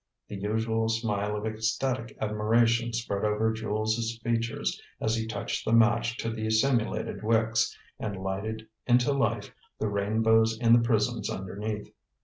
The 0.29 0.35
usual 0.35 0.89
smile 0.89 1.35
of 1.35 1.45
ecstatic 1.45 2.17
admiration 2.19 2.91
spread 2.91 3.23
over 3.23 3.53
Jules's 3.53 4.19
features 4.23 4.81
as 4.99 5.15
he 5.15 5.27
touched 5.27 5.63
the 5.63 5.73
match 5.73 6.17
to 6.17 6.31
the 6.31 6.49
simulated 6.49 7.21
wicks, 7.23 7.77
and 7.99 8.17
lighted 8.17 8.67
into 8.87 9.11
life 9.13 9.53
the 9.79 9.89
rainbows 9.89 10.57
in 10.57 10.73
the 10.73 10.79
prisms 10.81 11.29
underneath. 11.29 11.93